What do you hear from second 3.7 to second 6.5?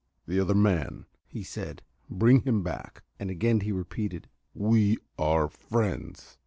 repeated: "We are friends."